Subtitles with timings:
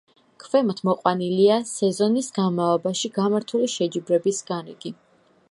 [0.43, 4.97] ქვემოთ მოყვანილია სეზონის განმავლობაში გამართული შეჯიბრების განრიგი.